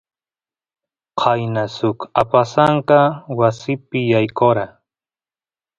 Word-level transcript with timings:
qayna 1.19 1.63
suk 1.77 1.97
apasanka 2.21 2.99
wasipi 3.39 3.99
yaykora 4.11 4.65